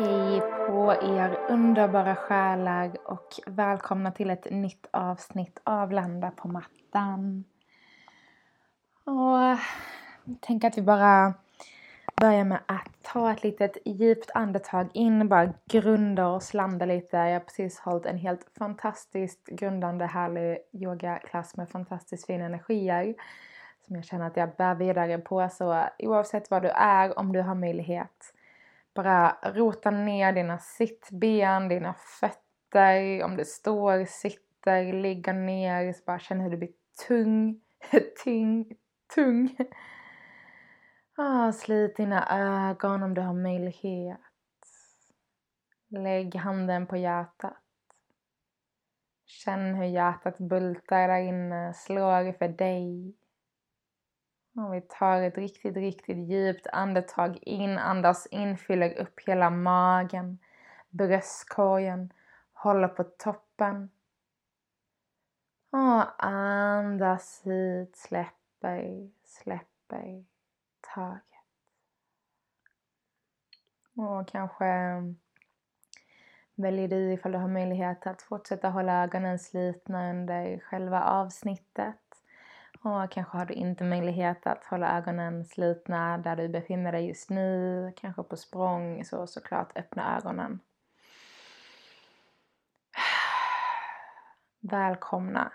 [0.00, 7.44] Hej på er underbara själar och välkomna till ett nytt avsnitt av Landa på mattan.
[9.04, 9.58] Och
[10.40, 11.34] tänk att vi bara
[12.16, 17.16] börjar med att ta ett litet djupt andetag in, bara grunda oss, landa lite.
[17.16, 23.14] Jag har precis hållit en helt fantastiskt grundande härlig yogaklass med fantastiskt fina energier
[23.86, 25.48] som jag känner att jag bär vidare på.
[25.52, 28.34] Så oavsett vad du är, om du har möjlighet
[28.94, 35.92] bara rota ner dina sittben, dina fötter, om du står, sitter, ligger ner.
[35.92, 36.72] Så bara känn hur du blir
[37.08, 37.60] tung,
[38.24, 38.72] Tung.
[39.14, 39.56] tung.
[41.16, 42.28] Ah, slit dina
[42.70, 44.20] ögon om du har möjlighet.
[45.88, 47.56] Lägg handen på hjärtat.
[49.26, 53.14] Känn hur hjärtat bultar där inne, slår för dig.
[54.54, 60.38] Om vi tar ett riktigt, riktigt djupt andetag in, andas in, fyller upp hela magen,
[60.90, 62.12] bröstkorgen,
[62.52, 63.90] håller på toppen.
[65.70, 70.24] Och andas ut, släpper, släpper
[70.94, 71.22] taget.
[73.96, 74.66] Och kanske
[76.54, 82.09] väljer du ifall du har möjlighet att fortsätta hålla ögonen slutna under själva avsnittet.
[82.82, 87.30] Och kanske har du inte möjlighet att hålla ögonen slutna där du befinner dig just
[87.30, 90.60] nu, kanske på språng, så såklart öppna ögonen.
[94.60, 95.52] Välkomna!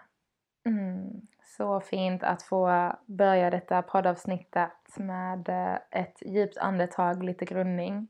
[0.66, 1.28] Mm.
[1.44, 8.08] Så fint att få börja detta poddavsnittet med eh, ett djupt andetag, lite grundning.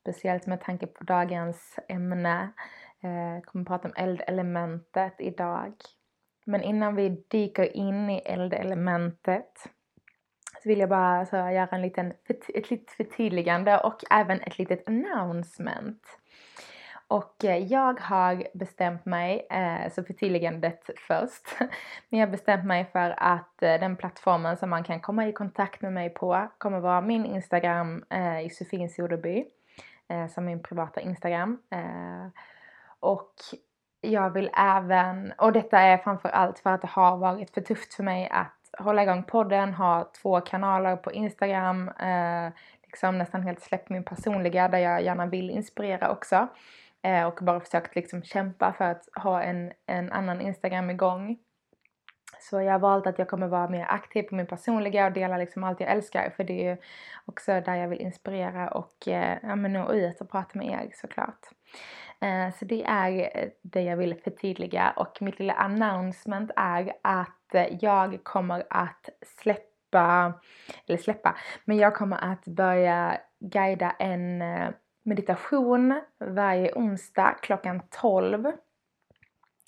[0.00, 2.52] Speciellt med tanke på dagens ämne.
[3.00, 5.74] Jag kommer kommer prata om eldelementet idag.
[6.48, 9.68] Men innan vi dyker in i eldelementet
[10.62, 12.12] så vill jag bara så göra en liten,
[12.54, 16.02] ett litet förtydligande och även ett litet announcement.
[17.08, 21.56] Och eh, jag har bestämt mig, eh, så förtydligandet först,
[22.08, 25.32] men jag har bestämt mig för att eh, den plattformen som man kan komma i
[25.32, 28.04] kontakt med mig på kommer vara min Instagram,
[28.42, 29.44] Josefin Soderby,
[30.34, 31.58] som min privata Instagram.
[33.00, 33.34] Och
[34.00, 38.02] jag vill även, och detta är framförallt för att det har varit för tufft för
[38.02, 43.88] mig att hålla igång podden, ha två kanaler på Instagram, eh, liksom nästan helt släppt
[43.88, 46.48] min personliga där jag gärna vill inspirera också.
[47.02, 51.38] Eh, och bara försökt liksom kämpa för att ha en, en annan Instagram igång.
[52.40, 55.38] Så jag har valt att jag kommer vara mer aktiv på min personliga och dela
[55.38, 56.76] liksom allt jag älskar för det är ju
[57.24, 60.90] också där jag vill inspirera och eh, ja, men nå ut och prata med er
[60.94, 61.46] såklart.
[62.20, 67.54] Eh, så det är eh, det jag vill förtydliga och mitt lilla announcement är att
[67.54, 70.32] eh, jag kommer att släppa,
[70.86, 74.68] eller släppa, men jag kommer att börja guida en eh,
[75.02, 78.52] meditation varje onsdag klockan 12.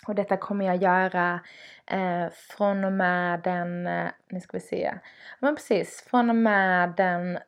[0.07, 1.41] Och detta kommer jag göra
[1.87, 4.95] eh, från och med den, eh, nu ska vi se,
[5.39, 7.39] men precis, från och med den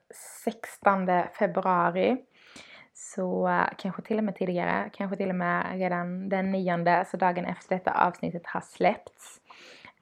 [0.45, 1.09] 16
[1.39, 2.17] februari
[2.95, 7.17] så eh, kanske till och med tidigare, kanske till och med redan den nionde, så
[7.17, 9.41] dagen efter detta avsnittet har släppts.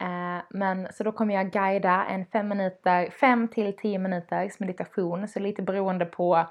[0.00, 5.28] Eh, men så då kommer jag guida en fem minuter, fem till tio minuters meditation,
[5.28, 6.47] så lite beroende på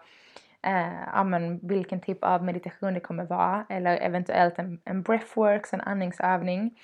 [0.66, 5.74] eh, ja, men vilken typ av meditation det kommer vara, eller eventuellt en, en breathworks,
[5.74, 6.80] en andningsövning.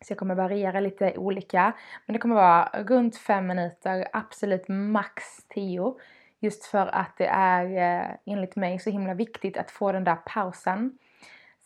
[0.00, 1.72] Så jag kommer variera lite olika,
[2.06, 5.96] men det kommer vara runt fem minuter, absolut max tio.
[6.40, 10.16] Just för att det är eh, enligt mig så himla viktigt att få den där
[10.26, 10.98] pausen.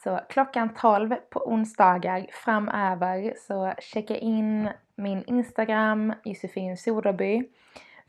[0.02, 7.49] Så klockan 12 på onsdagar framöver så checka in min Instagram Josefin Soderby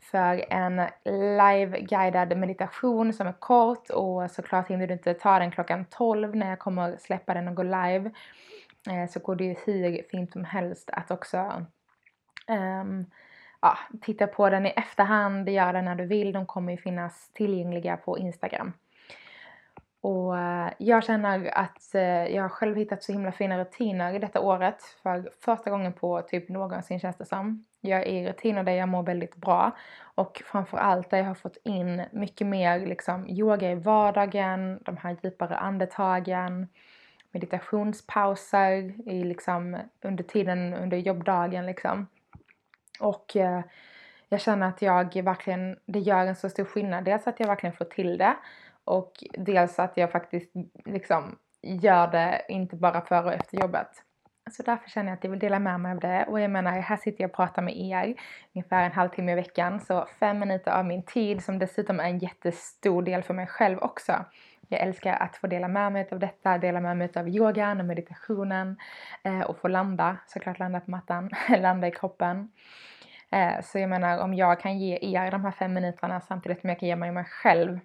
[0.00, 5.84] för en live-guidad meditation som är kort och såklart hinner du inte ta den klockan
[5.84, 8.10] 12 när jag kommer släppa den och gå live
[8.90, 11.66] eh, så går det ju hur fint som helst att också
[12.48, 13.06] um,
[13.60, 16.32] ja, titta på den i efterhand, gör det när du vill.
[16.32, 18.72] De kommer ju finnas tillgängliga på Instagram.
[20.00, 22.02] Och eh, jag känner att eh,
[22.34, 26.22] jag har själv hittat så himla fina rutiner i detta året för första gången på
[26.22, 27.64] typ någonsin känns det som.
[27.80, 29.76] Jag är i rutiner där jag mår väldigt bra
[30.14, 35.16] och framförallt där jag har fått in mycket mer liksom yoga i vardagen, de här
[35.22, 36.68] djupare andetagen,
[37.30, 42.06] meditationspauser i liksom under tiden under jobbdagen liksom.
[43.00, 43.60] Och eh,
[44.28, 47.04] jag känner att jag verkligen, det gör en så stor skillnad.
[47.04, 48.36] Dels att jag verkligen får till det
[48.90, 50.52] och dels att jag faktiskt
[50.84, 53.88] liksom gör det inte bara före och efter jobbet.
[54.50, 56.24] Så därför känner jag att jag vill dela med mig av det.
[56.28, 58.14] Och jag menar, här sitter jag och pratar med er
[58.54, 59.80] ungefär en halvtimme i veckan.
[59.80, 63.78] Så fem minuter av min tid som dessutom är en jättestor del för mig själv
[63.78, 64.24] också.
[64.68, 67.86] Jag älskar att få dela med mig av detta, dela med mig av yogan och
[67.86, 68.76] meditationen
[69.22, 72.52] eh, och få landa, såklart landa på mattan, landa i kroppen.
[73.32, 76.68] Eh, så jag menar om jag kan ge er de här fem minuterna samtidigt som
[76.68, 77.80] jag kan ge mig, mig själv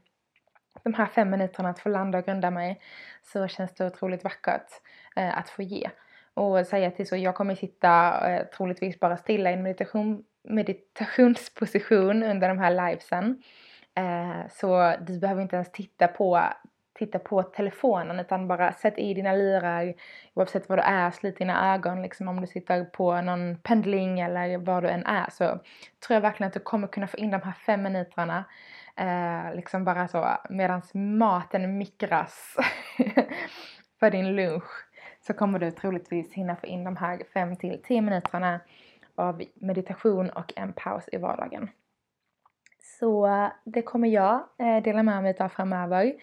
[0.84, 2.82] de här fem minuterna att få landa och grunda mig
[3.24, 4.68] så känns det otroligt vackert
[5.16, 5.90] eh, att få ge.
[6.34, 12.24] Och säga till så, jag kommer sitta eh, troligtvis bara stilla i en meditation, meditationsposition
[12.24, 13.44] under de här livesen.
[13.96, 16.42] Eh, så du behöver inte ens titta på
[17.00, 19.94] titta på telefonen utan bara sätt i dina lurar
[20.34, 24.58] oavsett vad du är, slit dina ögon liksom om du sitter på någon pendling eller
[24.58, 25.46] vad du än är så
[26.08, 28.44] tror jag verkligen att du kommer kunna få in de här fem minuterna
[28.96, 32.56] eh, liksom bara så medans maten mikras
[34.00, 34.86] för din lunch
[35.22, 38.60] så kommer du troligtvis hinna få in de här 5 till 10 minuterna
[39.16, 41.70] av meditation och en paus i vardagen.
[43.00, 46.14] Så eh, det kommer jag eh, dela med mig av framöver.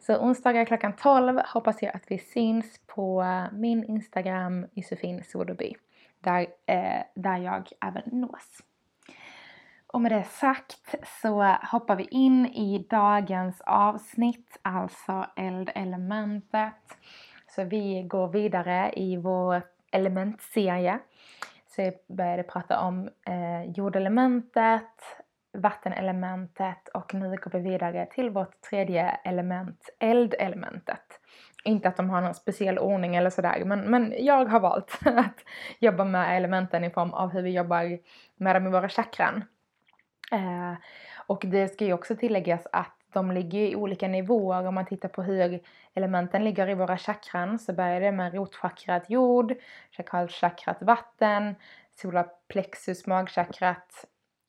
[0.00, 5.74] Så onsdagar klockan 12 hoppas jag att vi syns på eh, min Instagram Josefin Sodoby.
[6.20, 8.62] Där, eh, där jag även nås.
[9.92, 16.98] Och med det sagt så hoppar vi in i dagens avsnitt, alltså eldelementet.
[17.46, 19.62] Så vi går vidare i vår
[19.92, 20.98] elementserie.
[21.66, 24.98] Så jag började prata om eh, jordelementet,
[25.58, 31.20] vattenelementet och nu går vi vidare till vårt tredje element, eldelementet.
[31.64, 35.44] Inte att de har någon speciell ordning eller sådär men, men jag har valt att
[35.78, 37.98] jobba med elementen i form av hur vi jobbar
[38.36, 39.44] med dem i våra chakran.
[40.32, 40.74] Eh,
[41.26, 44.66] och det ska ju också tilläggas att de ligger i olika nivåer.
[44.66, 45.60] Om man tittar på hur
[45.94, 49.54] elementen ligger i våra chakran så börjar det med rotchakrat jord,
[49.90, 51.54] chakralchakrat vatten,
[51.94, 54.06] solarplexus magchakrat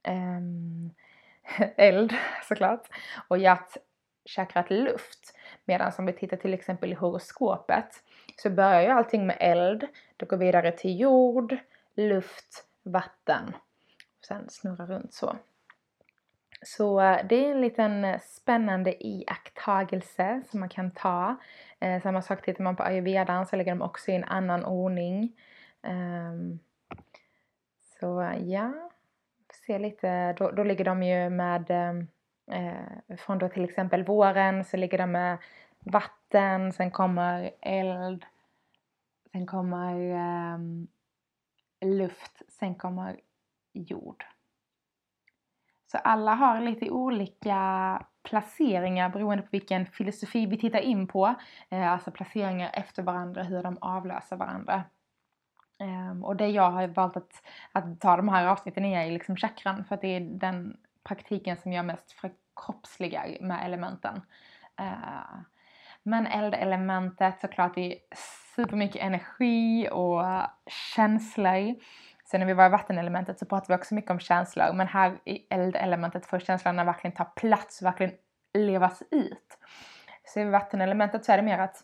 [0.08, 0.92] um,
[1.78, 2.14] eld
[2.48, 2.88] såklart
[3.28, 5.38] och hjärtchakrat luft.
[5.66, 8.04] Medan om vi tittar till exempel i horoskopet
[8.38, 9.88] så börjar ju allting med eld,
[10.18, 11.58] det går vidare till jord,
[11.96, 13.54] luft, vatten
[14.20, 15.36] och sen snurrar runt så.
[16.66, 21.36] Så eh, det är en liten eh, spännande iakttagelse som man kan ta.
[21.80, 25.40] Eh, samma sak tittar man på ayurvedan så lägger de också i en annan ordning.
[25.82, 26.60] Um,
[28.00, 28.90] så eh, ja,
[29.68, 31.72] se lite, då, då ligger de ju med
[32.52, 35.38] eh, från då till exempel våren så ligger de med
[35.80, 38.26] vatten, sen kommer eld,
[39.32, 40.60] sen kommer eh,
[41.90, 43.20] luft, sen kommer
[43.74, 44.26] jord.
[45.94, 51.36] Så alla har lite olika placeringar beroende på vilken filosofi vi tittar in på.
[51.70, 54.84] Eh, alltså placeringar efter varandra, hur de avlöser varandra.
[55.80, 59.36] Ehm, och det jag har valt att, att ta de här avsnitten i är liksom
[59.36, 64.22] chakran för att det är den praktiken som jag mest förkroppsligar med elementen.
[64.80, 65.38] Eh,
[66.04, 68.00] men eldelementet såklart det är
[68.56, 70.24] supermycket energi och
[70.96, 71.76] känslor.
[72.34, 75.18] Sen när vi var i vattenelementet så pratade vi också mycket om känslor men här
[75.26, 78.14] i eldelementet får känslorna verkligen ta plats och verkligen
[78.54, 79.58] levas ut.
[80.26, 81.84] Så i vattenelementet så är det mer att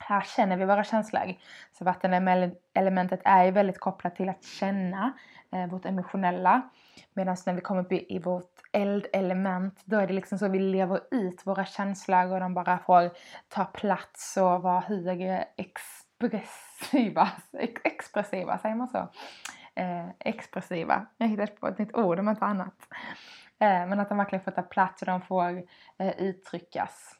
[0.00, 1.34] här känner vi våra känslor.
[1.78, 5.12] Så vattenelementet är ju väldigt kopplat till att känna
[5.52, 6.70] eh, vårt emotionella.
[7.14, 10.58] Medan när vi kommer upp i, i vårt eldelement då är det liksom så vi
[10.58, 13.10] lever ut våra känslor och de bara får
[13.48, 17.28] ta plats och vara hur expressiva,
[17.58, 19.08] ex expressiva, säger man så?
[19.76, 21.06] Eh, expressiva.
[21.16, 22.88] Jag hittade på ett nytt ord om inte annat.
[23.58, 25.62] Eh, men att de verkligen får ta plats och de får
[25.98, 27.14] eh, uttryckas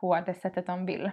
[0.00, 1.10] på det sättet de vill.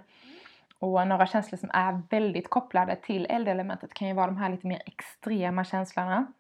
[0.80, 4.68] Och några känslor som är väldigt kopplade till eldelementet kan ju vara de här lite
[4.68, 6.34] mer extrema känslorna.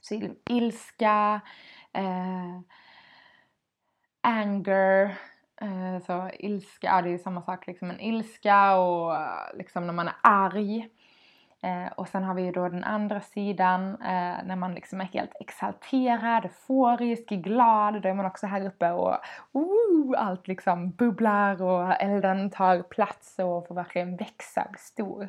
[0.00, 1.40] Så ilska,
[1.92, 2.60] eh,
[4.20, 5.16] anger,
[5.60, 9.16] eh, så ilska, ja det är ju samma sak liksom, Men ilska och
[9.54, 10.90] liksom när man är arg.
[11.64, 15.04] Eh, och sen har vi ju då den andra sidan eh, när man liksom är
[15.04, 18.02] helt exalterad, euforisk, glad.
[18.02, 19.16] Då är man också här uppe och
[19.56, 25.28] uh, allt liksom bubblar och elden tar plats och får verkligen växa, och bli stor.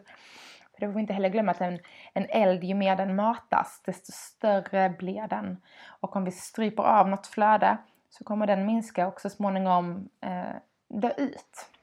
[0.74, 1.80] För det får vi inte heller glömma att en,
[2.14, 5.62] en eld, ju mer den matas, desto större blir den.
[5.88, 7.78] Och om vi stryper av något flöde
[8.10, 10.56] så kommer den minska och så småningom eh,
[10.88, 11.75] dö ut.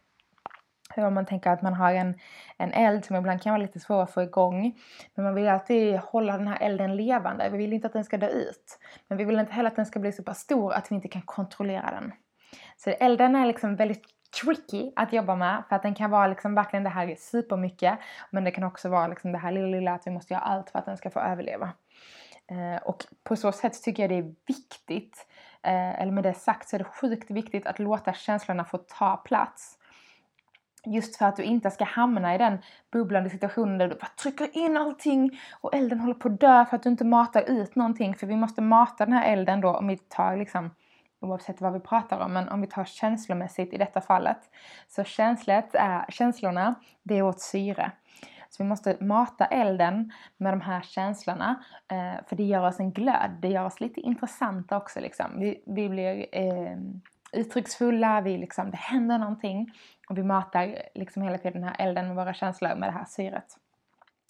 [0.96, 2.14] Om man tänker att man har en,
[2.56, 4.78] en eld som ibland kan vara lite svår att få igång.
[5.14, 7.48] Men man vill alltid hålla den här elden levande.
[7.48, 8.78] Vi vill inte att den ska dö ut.
[9.08, 11.08] Men vi vill inte heller att den ska bli så pass stor att vi inte
[11.08, 12.12] kan kontrollera den.
[12.76, 14.04] Så elden är liksom väldigt
[14.42, 17.98] tricky att jobba med för att den kan vara liksom verkligen det här supermycket
[18.30, 20.70] men det kan också vara liksom det här lilla, lilla att vi måste göra allt
[20.70, 21.72] för att den ska få överleva.
[22.50, 25.26] Eh, och på så sätt tycker jag det är viktigt,
[25.62, 29.16] eh, eller med det sagt så är det sjukt viktigt att låta känslorna få ta
[29.16, 29.78] plats.
[30.86, 32.58] Just för att du inte ska hamna i den
[32.92, 36.76] bubblande situationen där du bara trycker in allting och elden håller på att dö för
[36.76, 38.14] att du inte matar ut någonting.
[38.14, 40.70] För vi måste mata den här elden då om vi tar liksom
[41.20, 44.38] oavsett vad vi pratar om, men om vi tar känslomässigt i detta fallet.
[44.88, 47.92] Så känslet är, känslorna, det är vårt syre.
[48.50, 52.92] Så vi måste mata elden med de här känslorna, eh, för det gör oss en
[52.92, 55.26] glöd, det gör oss lite intressanta också liksom.
[55.38, 56.76] Vi, vi blir eh,
[57.32, 59.72] uttrycksfulla, vi liksom, det händer någonting
[60.12, 63.04] och vi matar liksom hela tiden den här elden med våra känslor med det här
[63.04, 63.56] syret.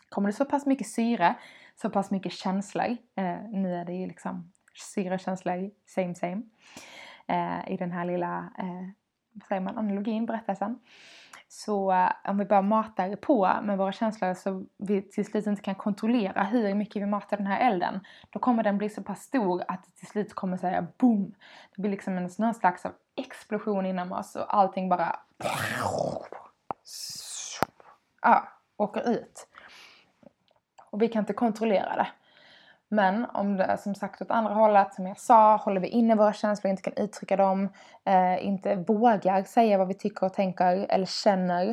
[0.08, 1.34] Kommer det så pass mycket syre,
[1.74, 4.52] så pass mycket känslor, eh, nu är det ju liksom
[4.94, 6.42] syre, och känslor, same same,
[7.26, 8.88] eh, i den här lilla, eh,
[9.32, 10.78] vad säger man, analogin, berättelsen.
[11.54, 15.62] Så eh, om vi bara matar på med våra känslor så vi till slut inte
[15.62, 18.00] kan kontrollera hur mycket vi matar den här elden.
[18.30, 21.34] Då kommer den bli så pass stor att det till slut kommer säga boom.
[21.76, 25.20] Det blir liksom en sån slags av explosion inom oss och allting bara
[28.22, 29.48] ja, åker ut.
[30.90, 32.06] Och vi kan inte kontrollera det.
[32.92, 36.14] Men om det är som sagt åt andra hållet, som jag sa, håller vi inne
[36.14, 37.68] våra känslor, inte kan uttrycka dem,
[38.04, 41.68] eh, inte vågar säga vad vi tycker och tänker eller känner,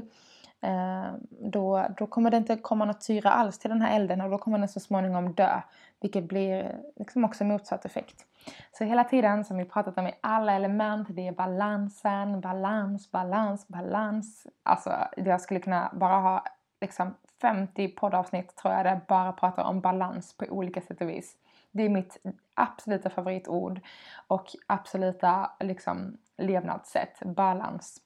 [0.61, 4.29] eh, då, då kommer det inte komma något syre alls till den här elden och
[4.29, 5.61] då kommer den så småningom dö.
[6.01, 8.25] Vilket blir liksom också motsatt effekt.
[8.71, 13.67] Så hela tiden, som vi pratat om i alla element, det är balansen, balans, balans,
[13.67, 14.47] balans.
[14.63, 16.43] Alltså jag skulle kunna bara ha
[16.81, 21.35] liksom 50 poddavsnitt tror jag det bara pratar om balans på olika sätt och vis.
[21.71, 22.17] Det är mitt
[22.53, 23.79] absoluta favoritord
[24.27, 28.01] och absoluta liksom, levnadssätt, balans.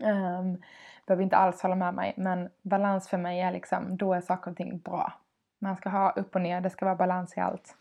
[0.00, 0.62] Um,
[1.06, 4.50] behöver inte alls hålla med mig men balans för mig är liksom, då är saker
[4.50, 5.12] och ting bra.
[5.58, 7.76] Man ska ha upp och ner, det ska vara balans i allt.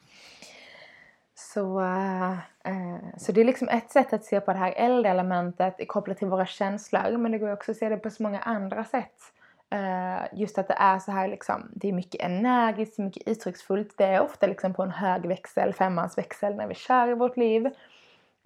[1.36, 2.38] Så, uh,
[2.68, 6.28] uh, så det är liksom ett sätt att se på det här eldelementet kopplat till
[6.28, 9.34] våra känslor men det går också att se det på så många andra sätt.
[9.74, 13.98] Uh, just att det är så här liksom, det är mycket energiskt, mycket uttrycksfullt.
[13.98, 17.38] Det är ofta liksom på en hög växel, femmans växel när vi kör i vårt
[17.38, 17.70] liv.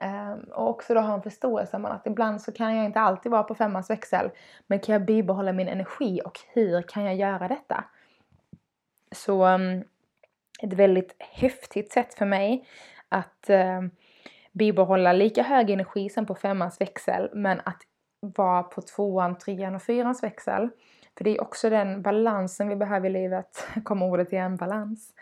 [0.01, 3.31] Um, och också då ha en förståelse om att ibland så kan jag inte alltid
[3.31, 4.29] vara på femmans växel.
[4.67, 7.83] Men kan jag bibehålla min energi och hur kan jag göra detta?
[9.11, 9.83] Så um,
[10.61, 12.65] ett väldigt häftigt sätt för mig
[13.09, 13.91] att um,
[14.51, 17.81] bibehålla lika hög energi som på femmans växel men att
[18.19, 20.69] vara på tvåan, trean och fyrans växel.
[21.17, 23.67] För det är också den balansen vi behöver i livet.
[23.83, 25.13] Kommer ordet igen, balans.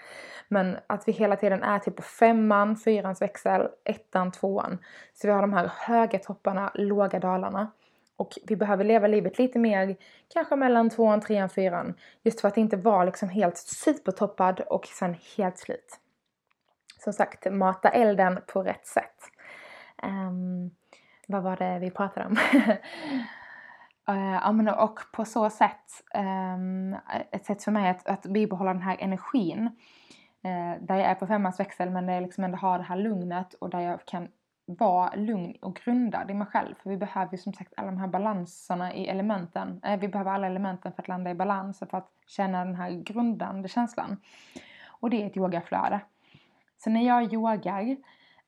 [0.47, 4.77] Men att vi hela tiden är typ på femman, fyrans växel, ettan, tvåan.
[5.13, 7.71] Så vi har de här höga topparna, låga dalarna.
[8.17, 9.95] Och vi behöver leva livet lite mer,
[10.33, 11.93] kanske mellan tvåan, trean, fyran.
[12.23, 15.99] Just för att inte vara liksom helt supertoppad och sen helt slut.
[17.03, 19.15] Som sagt, mata elden på rätt sätt.
[20.03, 20.71] Um,
[21.27, 22.37] vad var det vi pratade om?
[24.09, 26.93] Uh, och på så sätt, um,
[27.31, 29.65] ett sätt för mig att, att bibehålla den här energin.
[30.45, 32.95] Uh, där jag är på femmans växel men där jag liksom ändå har det här
[32.95, 34.27] lugnet och där jag kan
[34.65, 36.75] vara lugn och grundad i mig själv.
[36.83, 39.81] För vi behöver ju som sagt alla de här balanserna i elementen.
[39.87, 42.75] Uh, vi behöver alla elementen för att landa i balans och för att känna den
[42.75, 44.17] här grundande känslan.
[44.87, 45.99] Och det är ett yogaflöde.
[46.77, 47.97] Så när jag yogar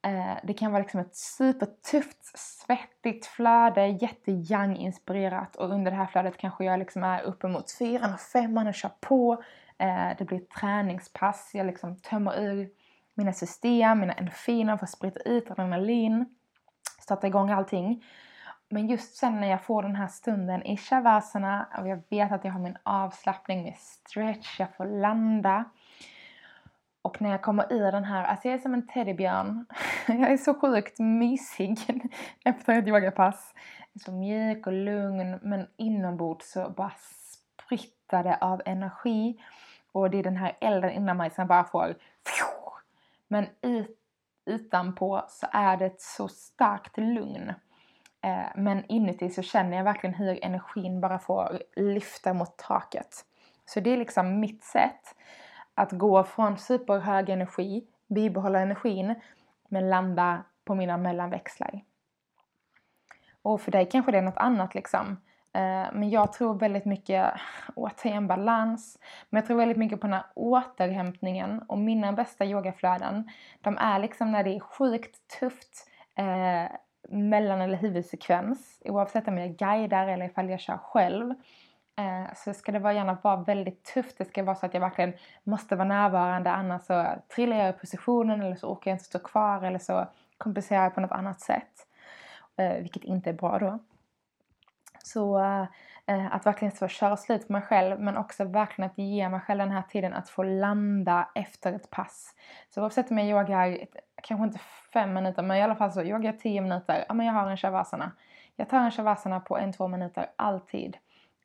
[0.05, 4.31] Eh, det kan vara liksom ett supertufft, svettigt flöde, jätte
[4.77, 8.73] inspirerat och under det här flödet kanske jag liksom är uppemot fyran och femman och
[8.73, 9.43] kör på.
[9.77, 12.69] Eh, det blir träningspass, jag liksom tömmer ur
[13.13, 16.25] mina system, mina endorfiner för att sprita ut adrenalin,
[17.01, 18.03] starta igång allting.
[18.69, 22.45] Men just sen när jag får den här stunden i shavasana och jag vet att
[22.45, 25.65] jag har min avslappning, min stretch, jag får landa
[27.07, 29.65] och när jag kommer ur den här, alltså jag är som en teddybjörn.
[30.07, 31.77] Jag är så sjukt mysig
[32.45, 33.53] efter ett yogapass.
[33.93, 36.91] Jag är så mjuk och lugn men inombords så bara
[38.07, 39.41] mättade av energi
[39.91, 41.95] och det är den här elden inom mig som bara får
[43.27, 43.97] men ut,
[44.45, 47.53] utanpå så är det ett så starkt lugn.
[48.21, 53.25] Eh, men inuti så känner jag verkligen hur energin bara får lyfta mot taket.
[53.65, 55.15] Så det är liksom mitt sätt
[55.77, 59.15] att gå från superhög energi, bibehålla energin,
[59.69, 61.81] men landa på mina mellanväxlar.
[63.41, 65.07] Och för dig kanske det är något annat liksom.
[65.53, 67.33] Eh, men jag tror väldigt mycket,
[67.75, 73.29] återigen balans, men jag tror väldigt mycket på den här återhämtningen och mina bästa yogaflöden,
[73.61, 76.75] de är liksom när det är sjukt tufft eh,
[77.09, 81.33] mellan eller huvudsekvens, oavsett om jag guidar eller ifall jag kör själv.
[81.99, 84.81] Eh, så ska det vara, gärna vara väldigt tufft, det ska vara så att jag
[84.81, 85.13] verkligen
[85.43, 89.19] måste vara närvarande annars så trillar jag i positionen eller så orkar jag inte stå
[89.19, 91.87] kvar eller så kompenserar jag på något annat sätt.
[92.57, 93.79] Eh, vilket inte är bra då.
[95.03, 95.39] Så
[96.05, 99.39] eh, att verkligen få köra slut på mig själv men också verkligen att ge mig
[99.39, 102.35] själv den här tiden att få landa efter ett pass.
[102.69, 103.77] Så oavsett om jag yogar,
[104.23, 104.59] kanske inte
[104.93, 107.49] fem minuter men i alla fall så yogar jag tio minuter, ja men jag har
[107.49, 108.11] en shavasana.
[108.55, 110.97] Jag tar en shavasana på en, två minuter alltid.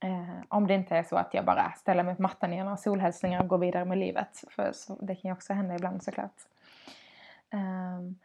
[0.02, 2.78] Eh, om det inte är så att jag bara ställer mig på mattan igen och
[2.78, 4.44] solhälsningar och går vidare med livet.
[4.50, 6.36] För så, det kan ju också hända ibland såklart.
[7.50, 8.18] Um,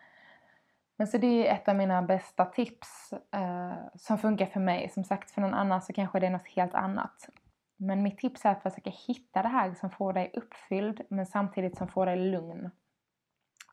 [0.96, 4.90] men så det är ett av mina bästa tips eh, som funkar för mig.
[4.90, 7.30] Som sagt, för någon annan så kanske det är något helt annat.
[7.78, 11.78] Men mitt tips är att försöka hitta det här som får dig uppfylld men samtidigt
[11.78, 12.72] som får dig lugn.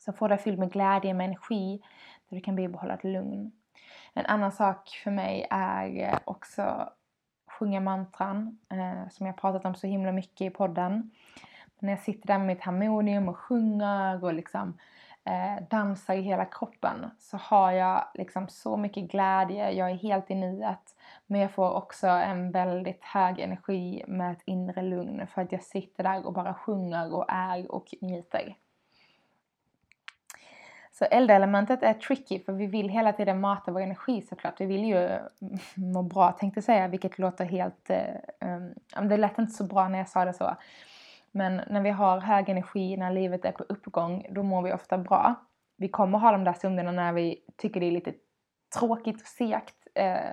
[0.01, 1.83] Som får dig fylld med glädje, med energi,
[2.29, 3.53] där du kan bibehålla ett lugn.
[4.15, 6.93] En annan sak för mig är också
[7.59, 11.11] sjunga mantran, eh, som jag pratat om så himla mycket i podden.
[11.79, 14.79] När jag sitter där med mitt harmonium och sjunger och liksom
[15.25, 20.31] eh, dansar i hela kroppen så har jag liksom så mycket glädje, jag är helt
[20.31, 20.97] i nuet.
[21.27, 25.63] Men jag får också en väldigt hög energi med ett inre lugn för att jag
[25.63, 28.57] sitter där och bara sjunger och är och njuter.
[30.99, 34.61] Så eldelementet är tricky för vi vill hela tiden mata vår energi såklart.
[34.61, 35.23] Vi vill ju mm,
[35.75, 37.91] må bra tänkte jag säga, vilket låter helt...
[37.91, 38.15] Eh,
[38.99, 40.57] um, det lät inte så bra när jag sa det så.
[41.33, 44.99] Men när vi har hög energi, när livet är på uppgång, då mår vi ofta
[44.99, 45.35] bra.
[45.77, 48.15] Vi kommer ha de där stunderna när vi tycker det är lite
[48.79, 50.31] tråkigt och segt eh,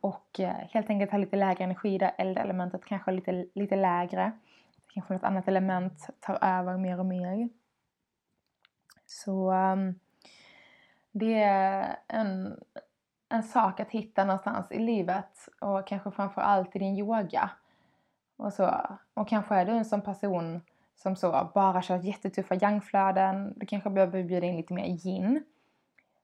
[0.00, 4.32] och eh, helt enkelt ha lite lägre energi där eldelementet kanske är lite, lite lägre.
[4.94, 7.48] Kanske något annat element tar över mer och mer.
[9.08, 10.00] Så um,
[11.12, 12.60] det är en,
[13.28, 17.50] en sak att hitta någonstans i livet och kanske framför allt i din yoga
[18.36, 18.96] och, så.
[19.14, 20.60] och kanske är du en sån person
[20.96, 23.54] som så bara kör jättetuffa yangflöden.
[23.56, 25.44] Du kanske behöver bjuda in lite mer yin.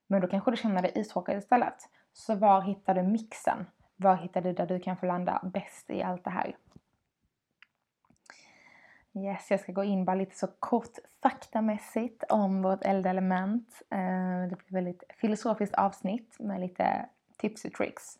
[0.06, 1.88] Men då kanske du känner dig uttråkad istället.
[2.12, 3.66] Så var hittar du mixen?
[3.96, 6.56] Var hittar du där du kan få landa bäst i allt det här?
[9.16, 13.82] Yes, jag ska gå in bara lite så kort faktamässigt om vårt eldelement.
[13.90, 18.18] Eh, det blir väldigt filosofiskt avsnitt med lite tips och tricks.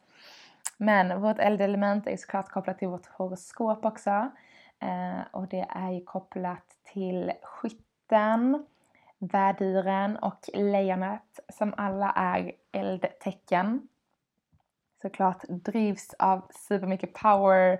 [0.76, 4.30] Men vårt eldelement är såklart kopplat till vårt horoskop också.
[4.78, 8.66] Eh, och det är ju kopplat till skytten,
[9.18, 13.88] värdyren och lejonet som alla är eldtecken.
[15.02, 17.78] Såklart drivs av supermycket power,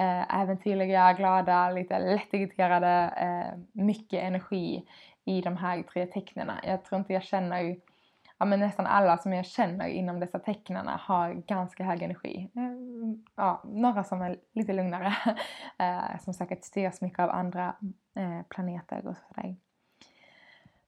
[0.00, 4.86] Eh, äventyrliga, glada, lite lättirriterade, eh, mycket energi
[5.24, 6.60] i de här tre tecknena.
[6.62, 7.76] Jag tror inte jag känner
[8.38, 12.50] ja, men nästan alla som jag känner inom dessa tecknarna har ganska hög energi.
[12.56, 15.14] Eh, ja, några som är lite lugnare,
[15.78, 17.76] eh, som säkert styrs mycket av andra
[18.14, 19.56] eh, planeter och sådär.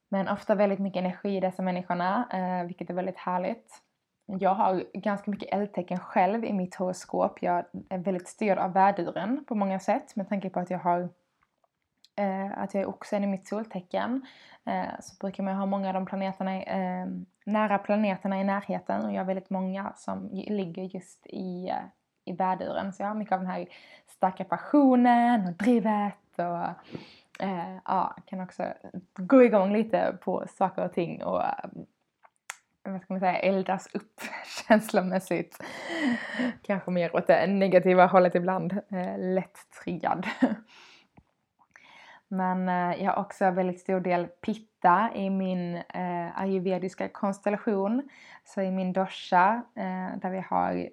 [0.09, 3.81] Men ofta väldigt mycket energi i dessa människorna, eh, vilket är väldigt härligt.
[4.25, 7.41] Jag har ganska mycket eldtecken själv i mitt horoskop.
[7.41, 11.09] Jag är väldigt styrd av värduren på många sätt med tanke på att jag har
[12.15, 14.25] eh, att jag är oxen i mitt soltecken
[14.65, 17.07] eh, så brukar man ha många av de planeterna, eh,
[17.45, 21.75] nära planeterna i närheten och jag har väldigt många som ligger just i, eh,
[22.25, 22.93] i värduren.
[22.93, 23.67] Så jag har mycket av den här
[24.07, 26.67] starka passionen och drivet och
[27.43, 28.63] eh, ja, kan också
[29.15, 31.69] gå igång lite på saker och ting och eh,
[32.83, 34.21] vad ska man säga, eldas upp
[34.67, 35.63] känslomässigt.
[36.61, 38.73] Kanske mer åt det negativa hållet ibland.
[38.73, 40.27] Eh, lätt triggad.
[42.27, 48.09] Men eh, jag har också väldigt stor del pitta i min eh, ayurvediska konstellation.
[48.43, 50.89] Så i min dosha eh, där vi har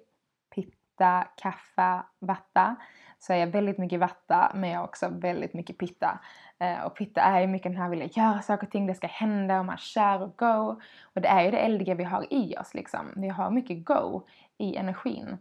[0.55, 2.75] pitta, kaffa, vatta
[3.21, 6.19] så är jag väldigt mycket vatta men jag är också väldigt mycket pitta.
[6.59, 9.07] Eh, och pitta är ju mycket den här vilja göra saker och ting, det ska
[9.07, 10.81] hända och man kör och go.
[11.03, 13.13] Och det är ju det eldiga vi har i oss liksom.
[13.15, 15.37] Vi har mycket go i energin.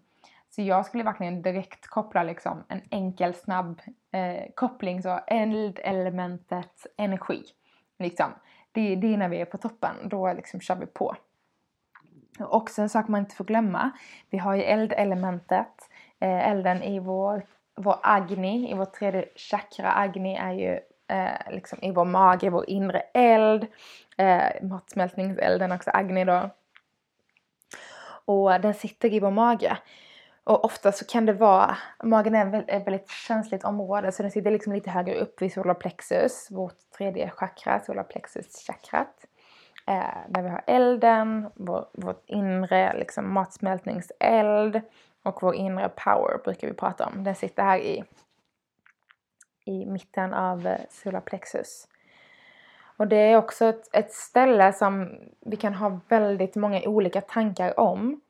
[0.50, 3.80] Så jag skulle verkligen direkt koppla liksom en enkel snabb
[4.12, 7.42] eh, koppling så eldelementet energi.
[7.98, 8.30] Liksom.
[8.72, 11.16] Det, det är när vi är på toppen, då liksom kör vi på.
[12.38, 13.90] Och också en sak man inte får glömma,
[14.30, 15.88] vi har ju eldelementet,
[16.20, 17.42] eh, elden i vår,
[17.76, 19.92] vår agni, i vårt tredje chakra.
[19.92, 23.66] Agni är ju eh, liksom i vår mage, vår inre eld,
[24.16, 26.50] eh, matsmältningselden också, agni då.
[28.24, 29.78] Och den sitter i vår mage.
[30.44, 34.50] Och ofta så kan det vara, magen är ett väldigt känsligt område så den sitter
[34.50, 39.26] liksom lite högre upp vid solarplexus, vårt tredje chakra, solarplexus-chakrat.
[39.86, 44.80] Eh, där vi har elden, vår, vårt inre liksom, matsmältningseld
[45.22, 47.24] och vår inre power brukar vi prata om.
[47.24, 48.04] Den sitter här i,
[49.64, 51.88] i mitten av eh, solarplexus.
[52.96, 57.80] Och det är också ett, ett ställe som vi kan ha väldigt många olika tankar
[57.80, 58.20] om.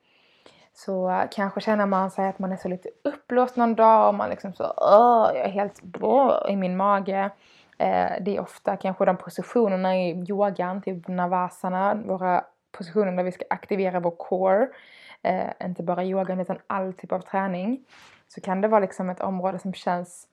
[0.73, 4.15] Så eh, kanske känner man sig att man är så lite uppblåst någon dag och
[4.15, 7.31] man liksom så Åh, jag är helt bra i min mage.
[7.79, 13.33] Eh, det är ofta kanske de positionerna i yogan, typ navasana, våra positioner där vi
[13.33, 14.69] ska aktivera vår core.
[15.23, 17.85] Eh, inte bara yogan utan all typ av träning.
[18.29, 20.27] Så kan det vara liksom ett område som känns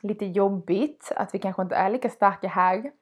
[0.00, 2.92] lite jobbigt, att vi kanske inte är lika starka här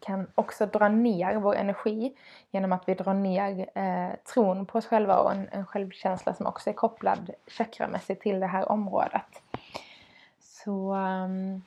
[0.00, 2.16] kan också dra ner vår energi
[2.50, 6.46] genom att vi drar ner eh, tron på oss själva och en, en självkänsla som
[6.46, 9.42] också är kopplad chakramässigt till det här området.
[10.40, 11.62] Så um,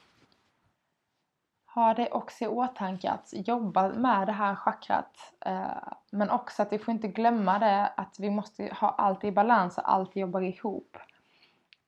[1.74, 5.34] ha det också i åtanke att jobba med det här chakrat.
[5.46, 9.32] Eh, men också att vi får inte glömma det att vi måste ha allt i
[9.32, 10.98] balans och allt jobbar ihop.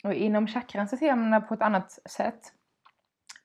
[0.03, 2.53] Och inom chakran så ser man det på ett annat sätt.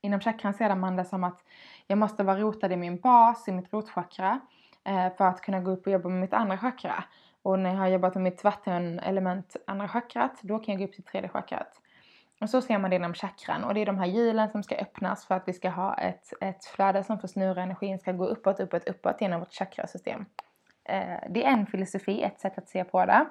[0.01, 1.41] Inom chakran ser man det som att
[1.87, 4.41] jag måste vara rotad i min bas, i mitt rotchakra
[4.85, 7.05] eh, för att kunna gå upp och jobba med mitt andra chakra.
[7.43, 10.95] Och när jag har jobbat med mitt vattenelement, andra chakrat, då kan jag gå upp
[10.95, 11.81] till tredje chakrat.
[12.41, 14.77] Och så ser man det inom chakran och det är de här hjulen som ska
[14.77, 18.27] öppnas för att vi ska ha ett, ett flöde som får snurra, energin ska gå
[18.27, 20.27] uppåt, uppåt, uppåt genom vårt chakrasystem.
[20.85, 23.27] Eh, det är en filosofi, ett sätt att se på det.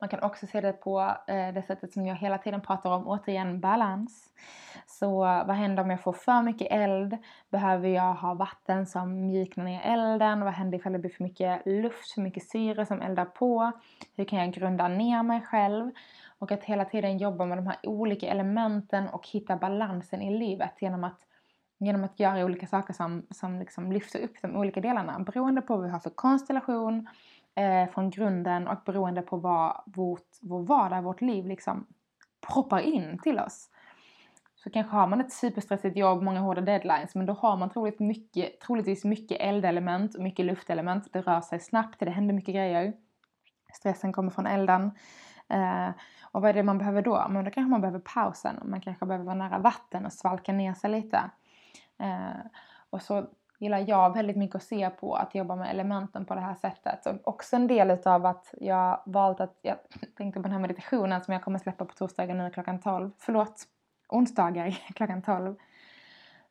[0.00, 3.08] Man kan också se det på eh, det sättet som jag hela tiden pratar om,
[3.08, 4.32] återigen balans.
[4.86, 7.16] Så vad händer om jag får för mycket eld?
[7.50, 10.44] Behöver jag ha vatten som mjuknar ner elden?
[10.44, 13.72] Vad händer ifall det blir för mycket luft, för mycket syre som eldar på?
[14.16, 15.90] Hur kan jag grunda ner mig själv?
[16.38, 20.82] Och att hela tiden jobba med de här olika elementen och hitta balansen i livet
[20.82, 21.26] genom att
[21.78, 25.76] genom att göra olika saker som, som liksom lyfter upp de olika delarna beroende på
[25.76, 27.08] vad vi har för konstellation
[27.54, 31.86] eh, från grunden och beroende på vad vårt, vår vardag, vårt liv liksom
[32.52, 33.70] proppar in till oss.
[34.56, 38.00] Så kanske har man ett superstressigt jobb, många hårda deadlines, men då har man troligt
[38.00, 41.12] mycket, troligtvis mycket eldelement och mycket luftelement.
[41.12, 42.92] Det rör sig snabbt, det händer mycket grejer.
[43.74, 44.90] Stressen kommer från elden.
[45.48, 45.90] Eh,
[46.22, 47.26] och vad är det man behöver då?
[47.28, 48.60] Men då kanske man behöver pausen.
[48.64, 51.30] Man kanske behöver vara nära vatten och svalka ner sig lite.
[51.98, 52.46] Eh,
[52.90, 53.26] och så
[53.58, 57.06] gillar jag väldigt mycket att se på att jobba med elementen på det här sättet.
[57.06, 59.76] Och också en del utav att jag valt att, jag
[60.16, 63.64] tänkte på den här meditationen som jag kommer släppa på torsdagar nu klockan 12, förlåt,
[64.08, 65.54] onsdagar klockan 12.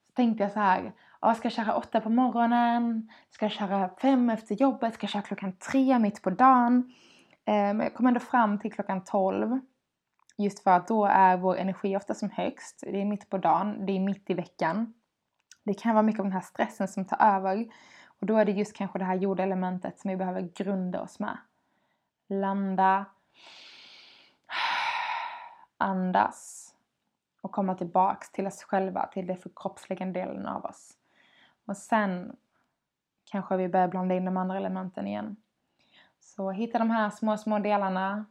[0.08, 3.10] Så tänkte jag så här, ja, ska jag köra åtta på morgonen?
[3.30, 4.94] Ska jag köra fem efter jobbet?
[4.94, 6.94] Ska jag köra klockan tre mitt på dagen?
[7.46, 9.60] Men jag kom ändå fram till klockan 12.
[10.38, 12.84] Just för att då är vår energi ofta som högst.
[12.88, 14.94] Det är mitt på dagen, det är mitt i veckan.
[15.64, 17.68] Det kan vara mycket av den här stressen som tar över.
[18.20, 21.38] Och då är det just kanske det här jordelementet som vi behöver grunda oss med.
[22.28, 23.06] Landa.
[25.78, 26.72] Andas.
[27.42, 30.94] Och komma tillbaks till oss själva, till den förkroppsligande delen av oss.
[31.66, 32.36] Och sen
[33.32, 35.36] kanske vi börjar blanda in de andra elementen igen.
[36.26, 38.26] Så hitta de här små, små delarna.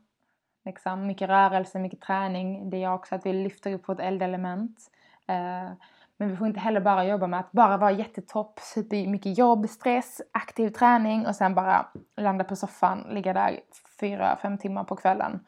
[0.64, 2.70] Liksom mycket rörelse, mycket träning.
[2.70, 4.78] Det gör också att vi lyfter upp vårt eldelement.
[5.26, 5.72] Eh,
[6.16, 10.20] men vi får inte heller bara jobba med att bara vara jättetopp, supermycket jobb, stress,
[10.32, 13.60] aktiv träning och sen bara landa på soffan, ligga där
[14.00, 15.40] fyra, fem timmar på kvällen.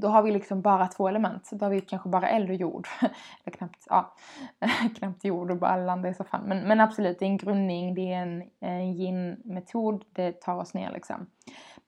[0.00, 1.50] Då har vi liksom bara två element.
[1.52, 2.88] Då har vi kanske bara eld och jord.
[3.44, 4.14] Eller knappt, ja,
[4.98, 6.42] knappt jord och bara landa i soffan.
[6.46, 10.74] Men, men absolut, det är en grundning, det är en, en yin-metod, det tar oss
[10.74, 11.26] ner liksom.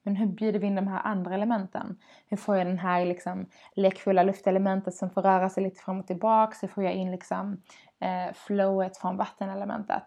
[0.02, 1.98] Men hur bjuder vi in de här andra elementen?
[2.26, 6.06] Hur får jag den här liksom lekfulla luftelementet som får röra sig lite fram och
[6.06, 6.56] tillbaka?
[6.60, 7.62] Hur får jag in liksom
[8.00, 10.04] eh, flowet från vattenelementet?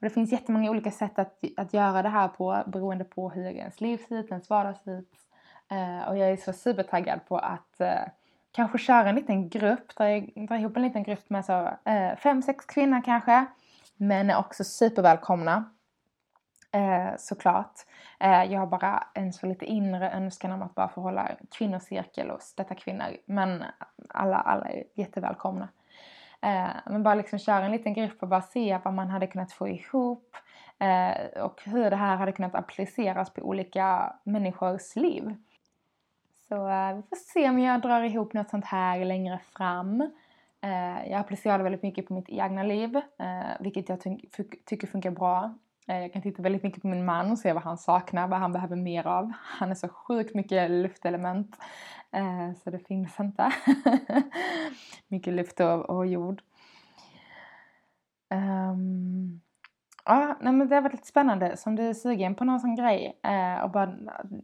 [0.00, 3.46] Och det finns jättemånga olika sätt att, att göra det här på beroende på hur
[3.46, 5.08] ens liv ser ut, ens vardag ser ut.
[5.70, 8.02] Eh, och jag är så supertaggad på att eh,
[8.52, 10.04] kanske köra en liten grupp, dra,
[10.46, 13.46] dra ihop en liten grupp med så eh, fem, sex kvinnor kanske.
[13.96, 15.64] Men är också supervälkomna
[16.72, 17.74] Eh, såklart.
[18.20, 22.30] Eh, jag har bara en så lite inre önskan om att bara få hålla kvinnocirkel
[22.30, 23.16] och stötta kvinnor.
[23.26, 23.64] Men
[24.08, 25.68] alla, alla är jättevälkomna.
[26.40, 29.52] Eh, men bara liksom köra en liten grupp och bara se vad man hade kunnat
[29.52, 30.36] få ihop.
[30.78, 35.34] Eh, och hur det här hade kunnat appliceras på olika människors liv.
[36.48, 40.00] Så eh, vi får se om jag drar ihop något sånt här längre fram.
[40.60, 44.18] Eh, jag applicerar det väldigt mycket på mitt egna liv, eh, vilket jag ty
[44.64, 45.54] tycker funkar bra.
[45.86, 48.52] Jag kan titta väldigt mycket på min man och se vad han saknar, vad han
[48.52, 49.32] behöver mer av.
[49.34, 51.56] Han är så sjukt mycket luftelement.
[52.64, 53.52] Så det finns inte.
[55.08, 56.42] mycket luft och, och jord.
[58.30, 59.40] Um,
[60.08, 61.56] ja, nej, men det har varit lite spännande.
[61.56, 63.94] Så om du är sugen på någon sån grej eh, och bara,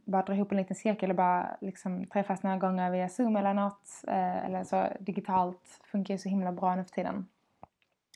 [0.05, 3.55] bara dra ihop en liten cirkel och bara liksom träffas några gånger via zoom eller
[3.55, 3.89] något.
[4.09, 7.27] Eh, eller så digitalt funkar ju så himla bra nu för tiden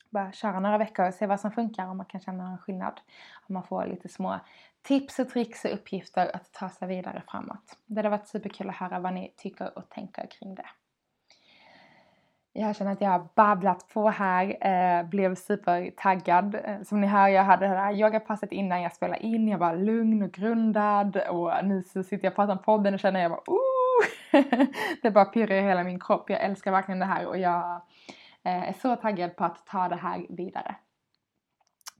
[0.09, 3.01] bara köra några veckor och se vad som funkar om man kan känna en skillnad.
[3.47, 4.39] Om man får lite små
[4.81, 7.77] tips och tricks och uppgifter att ta sig vidare framåt.
[7.85, 10.65] Det hade varit superkul att höra vad ni tycker och tänker kring det.
[12.53, 16.55] Jag känner att jag har babblat på här, eh, blev supertaggad.
[16.55, 19.47] Eh, som ni hör, jag hade det här yogapasset innan jag spelade in.
[19.47, 22.99] Jag var lugn och grundad och nu så sitter jag och pratar om podden och
[22.99, 23.59] känner jag bara oh!
[25.01, 26.29] det bara pirrar i hela min kropp.
[26.29, 27.81] Jag älskar verkligen det här och jag
[28.43, 30.75] Eh, är så taggad på att ta det här vidare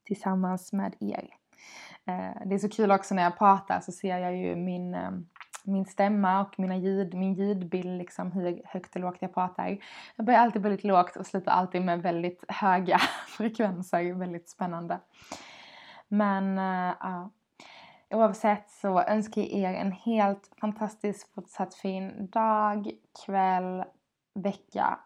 [0.06, 1.30] tillsammans med er.
[2.06, 5.12] Eh, det är så kul också när jag pratar så ser jag ju min, eh,
[5.70, 9.78] min stämma och mina ljud, min ljudbild, liksom hur högt och lågt jag pratar.
[10.16, 15.00] Jag börjar alltid väldigt lågt och slutar alltid med väldigt höga frekvenser, väldigt spännande.
[16.08, 17.30] Men eh, ja,
[18.10, 22.92] oavsett så önskar jag er en helt fantastisk fortsatt fin dag,
[23.26, 23.84] kväll,
[24.34, 25.00] vecka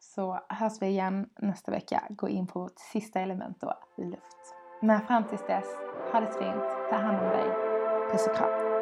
[0.00, 2.02] så hörs vi igen nästa vecka.
[2.08, 4.54] Gå in på vårt sista element då, luft.
[4.82, 5.66] Men fram tills dess,
[6.12, 7.50] ha det fint, ta hand om dig.
[8.10, 8.75] Puss och kram.